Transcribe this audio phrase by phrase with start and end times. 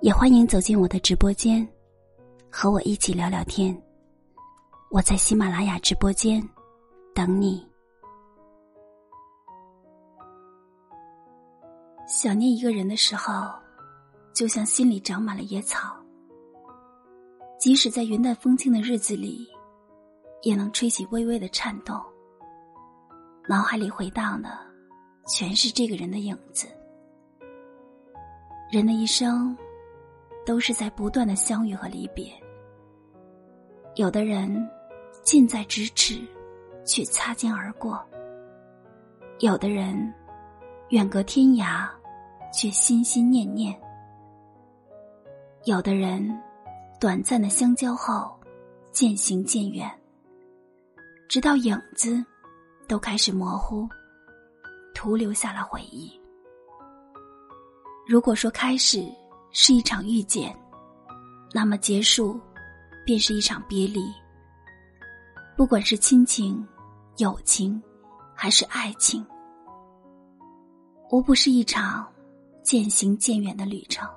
[0.00, 1.66] 也欢迎走进我的直播间，
[2.50, 3.74] 和我一起聊聊天。
[4.90, 6.46] 我在喜马拉雅直播间
[7.14, 7.66] 等你。
[12.06, 13.50] 想念一个人的时候，
[14.34, 15.96] 就像心里长满了野草，
[17.58, 19.48] 即使在云淡风轻的日子里，
[20.42, 21.98] 也能吹起微微的颤动。
[23.48, 24.50] 脑海里回荡的，
[25.26, 26.68] 全是这个人的影子。
[28.70, 29.56] 人的一生。
[30.44, 32.32] 都是在不断的相遇和离别。
[33.94, 34.68] 有的人
[35.22, 36.20] 近在咫尺，
[36.84, 37.96] 却擦肩而过；
[39.38, 40.12] 有的人
[40.90, 41.88] 远隔天涯，
[42.52, 43.72] 却心心念念；
[45.64, 46.38] 有的人
[47.00, 48.38] 短暂的相交后，
[48.92, 49.90] 渐行渐远，
[51.28, 52.24] 直到影子
[52.86, 53.88] 都开始模糊，
[54.94, 56.12] 徒留下了回忆。
[58.06, 59.08] 如果说开始。
[59.56, 60.52] 是一场遇见，
[61.52, 62.40] 那么结束，
[63.06, 64.04] 便是一场别离。
[65.56, 66.66] 不管是亲情、
[67.18, 67.80] 友情，
[68.34, 69.24] 还是爱情，
[71.08, 72.04] 无不是一场
[72.64, 74.08] 渐行渐远的旅程。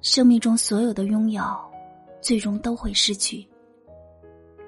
[0.00, 1.44] 生命中所有的拥有，
[2.22, 3.46] 最终都会失去。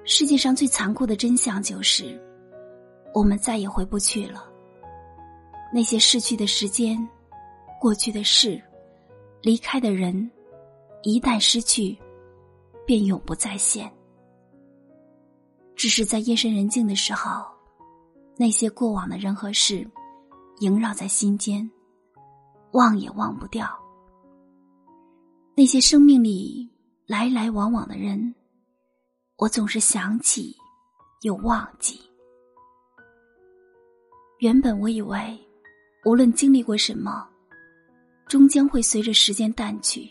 [0.05, 2.21] 世界上最残酷的真相就是，
[3.15, 4.45] 我们再也回不去了。
[5.73, 6.99] 那些逝去的时间，
[7.81, 8.63] 过去的事。
[9.41, 10.31] 离开的人，
[11.03, 11.97] 一旦失去，
[12.85, 13.91] 便永不再现。
[15.77, 17.47] 只是在夜深人静的时候，
[18.37, 19.89] 那些过往的人和事，
[20.59, 21.71] 萦绕在心间，
[22.73, 23.69] 忘也忘不掉。
[25.55, 26.69] 那些生命里
[27.07, 28.35] 来来往往的人，
[29.37, 30.57] 我总是想起，
[31.23, 32.01] 又忘记。
[34.41, 35.39] 原本我以为，
[36.05, 37.29] 无论经历过什么。
[38.29, 40.09] 终将会随着时间淡去，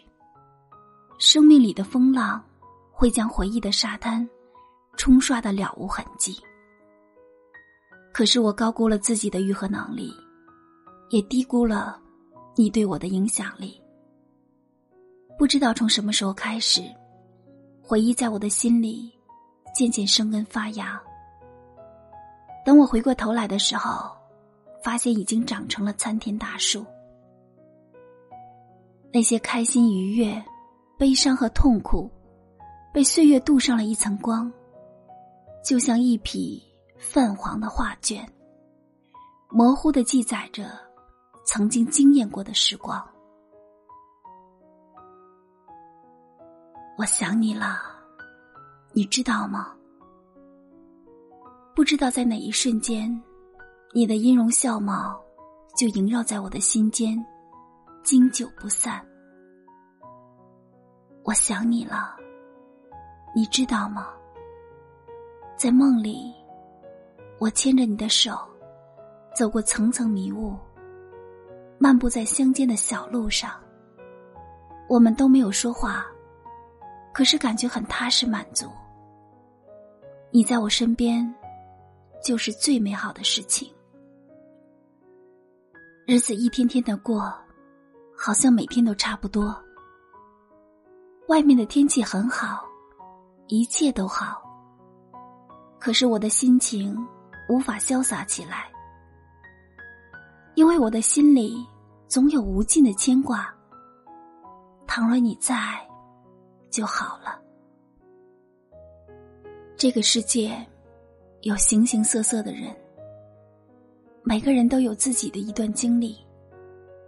[1.20, 2.44] 生命里的风浪
[2.92, 4.28] 会将回忆的沙滩
[4.98, 6.36] 冲刷的了无痕迹。
[8.12, 10.12] 可是我高估了自己的愈合能力，
[11.12, 12.02] 也低估了
[12.56, 13.80] 你对我的影响力。
[15.38, 16.82] 不知道从什么时候开始，
[17.84, 19.14] 回忆在我的心里
[19.76, 21.00] 渐渐生根发芽。
[22.66, 24.12] 等我回过头来的时候，
[24.84, 26.84] 发现已经长成了参天大树。
[29.14, 30.44] 那些开心愉悦、
[30.98, 32.12] 悲伤和痛苦，
[32.94, 34.52] 被岁月镀上了一层光，
[35.64, 36.62] 就像一匹
[36.98, 38.28] 泛黄的画卷，
[39.50, 40.70] 模糊的记载着
[41.46, 43.04] 曾经惊艳过的时光。
[46.98, 47.80] 我想你了，
[48.92, 49.74] 你知道吗？
[51.76, 53.22] 不知道在哪一瞬间，
[53.94, 55.20] 你的音容笑貌
[55.78, 57.24] 就萦绕在我的心间。
[58.08, 59.06] 经久不散，
[61.26, 62.16] 我想你了。
[63.36, 64.14] 你知道吗？
[65.58, 66.34] 在梦里，
[67.38, 68.40] 我牵着你的手，
[69.36, 70.56] 走过层层迷雾，
[71.78, 73.52] 漫步在乡间的小路上。
[74.88, 76.06] 我们都没有说话，
[77.14, 78.72] 可是感觉很踏实满足。
[80.32, 81.30] 你在我身边，
[82.24, 83.70] 就是最美好的事情。
[86.06, 87.38] 日子一天天的过。
[88.18, 89.56] 好像每天都差不多。
[91.28, 92.66] 外面的天气很好，
[93.48, 94.42] 一切都好。
[95.80, 96.98] 可是我的心情
[97.48, 98.72] 无法潇洒起来，
[100.56, 101.66] 因为我的心里
[102.08, 103.54] 总有无尽的牵挂。
[104.88, 105.56] 倘若你在，
[106.72, 107.40] 就好了。
[109.76, 110.66] 这个世界
[111.42, 112.76] 有形形色色的人，
[114.24, 116.18] 每个人都有自己的一段经历。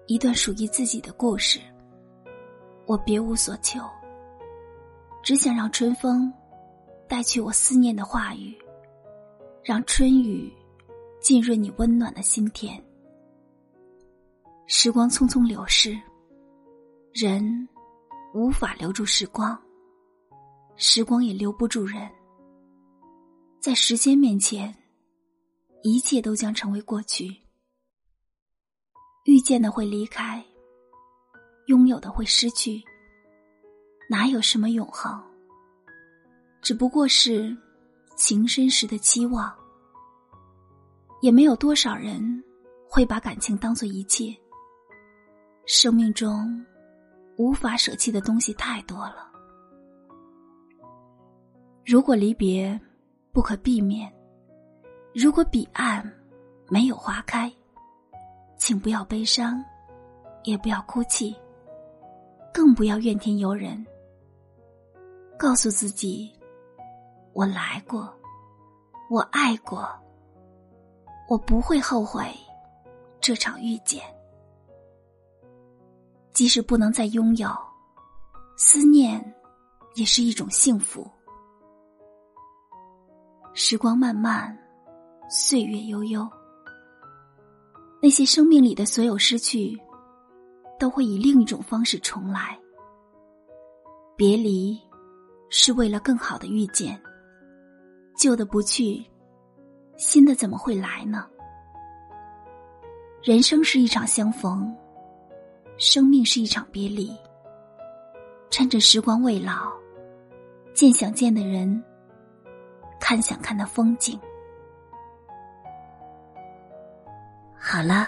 [0.10, 1.60] 一段属于自己的故事，
[2.88, 3.80] 我别无所求，
[5.22, 6.34] 只想让春风
[7.08, 8.58] 带去我思念的话语，
[9.64, 10.52] 让春雨
[11.22, 12.84] 浸润你温暖的心田。
[14.66, 15.96] 时光匆匆流逝，
[17.14, 17.70] 人
[18.34, 19.56] 无法留住时光，
[20.76, 22.10] 时光也留不住人。
[23.60, 24.76] 在时间面前，
[25.84, 27.32] 一切都将成为过去。
[29.30, 30.44] 遇见的会离开，
[31.68, 32.84] 拥有的会失去，
[34.10, 35.22] 哪有什么永恒？
[36.64, 37.56] 只不过是
[38.16, 39.56] 情深时的期望。
[41.22, 42.44] 也没有多少人
[42.90, 44.36] 会把感情当做一切。
[45.68, 46.66] 生命中
[47.38, 49.30] 无法舍弃的东西太多了。
[51.86, 52.80] 如果离别
[53.32, 54.12] 不可避免，
[55.14, 56.04] 如果彼岸
[56.68, 57.54] 没有花开，
[58.60, 59.64] 请不要悲伤，
[60.44, 61.36] 也不要哭泣，
[62.54, 63.84] 更不要怨天尤人。
[65.40, 66.32] 告诉自己：
[67.34, 68.14] 我来过，
[69.10, 69.90] 我爱过。
[71.30, 72.26] 我不会后悔
[73.22, 74.04] 这场遇见，
[76.34, 77.50] 即使不能再拥有，
[78.58, 79.24] 思念
[79.94, 81.10] 也是一种幸福。
[83.54, 84.58] 时光漫漫，
[85.30, 86.28] 岁月悠悠，
[88.02, 89.78] 那些生命里的所有失去，
[90.80, 92.58] 都会以另一种方式重来。
[94.16, 94.80] 别离
[95.50, 97.00] 是为了更好的遇见，
[98.18, 99.06] 旧的不去。
[99.98, 101.28] 新的怎么会来呢？
[103.22, 104.74] 人生是一场相逢，
[105.78, 107.12] 生命是一场别离。
[108.50, 109.74] 趁着时光未老，
[110.74, 111.84] 见想见的人，
[112.98, 114.18] 看想看的风景。
[117.72, 118.08] 好了，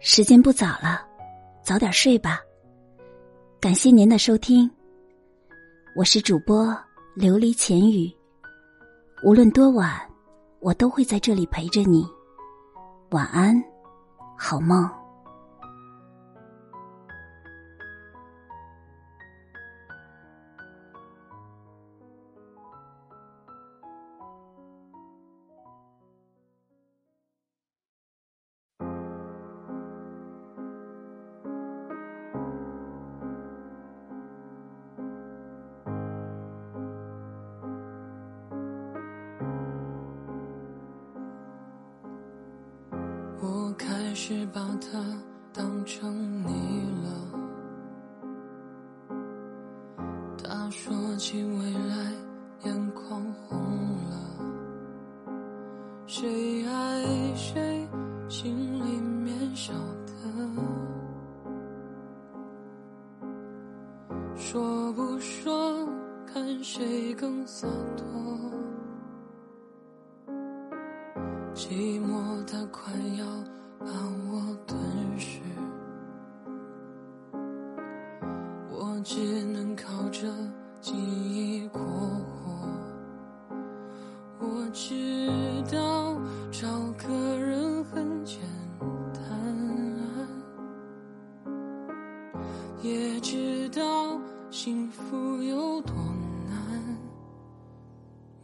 [0.00, 1.06] 时间不早了，
[1.62, 2.40] 早点睡吧。
[3.60, 4.68] 感谢您的收听，
[5.94, 6.76] 我是主播
[7.16, 8.12] 琉璃浅语。
[9.22, 9.96] 无论多晚。
[10.58, 12.04] 我都会在这里陪着你，
[13.10, 13.54] 晚安，
[14.36, 14.90] 好梦。
[43.78, 44.98] 开始把它
[45.52, 47.08] 当成你了。
[50.42, 52.12] 他说起未来，
[52.64, 53.58] 眼眶红
[54.10, 54.16] 了。
[56.06, 57.88] 谁爱谁，
[58.28, 59.72] 心里面晓
[60.04, 60.12] 得。
[64.36, 65.88] 说不说，
[66.26, 68.06] 看谁更洒脱。
[71.54, 73.24] 寂寞它快要。
[73.90, 73.96] 当
[74.30, 74.78] 我吞
[75.18, 75.40] 噬，
[78.70, 80.28] 我只能靠着
[80.78, 82.68] 记忆过活。
[84.40, 86.20] 我知道
[86.52, 86.68] 找
[86.98, 88.40] 个人很简
[89.14, 89.22] 单，
[92.82, 94.20] 也知道
[94.50, 95.94] 幸福有多
[96.46, 96.98] 难。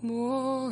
[0.00, 0.70] 模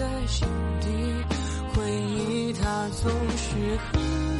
[0.00, 0.48] 在心
[0.80, 0.88] 底，
[1.74, 4.39] 回忆它总是很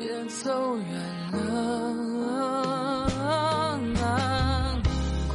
[0.00, 0.88] 也走远
[1.32, 3.06] 了，
[3.94, 4.00] 难
[5.28, 5.34] 过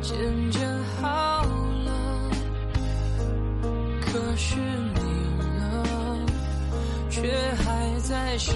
[0.00, 0.66] 渐渐
[1.00, 1.44] 好
[1.84, 1.88] 了。
[4.00, 5.00] 可是你
[5.38, 5.44] 呢？
[7.10, 7.20] 却
[7.62, 8.54] 还在想。